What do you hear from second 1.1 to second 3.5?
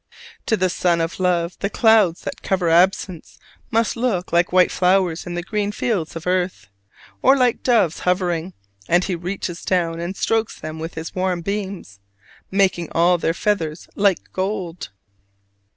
love the clouds that cover absence